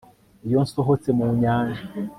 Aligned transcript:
Iyo 0.45 0.57
nsohotse 0.65 1.09
mu 1.17 1.25
nyanja 1.41 1.81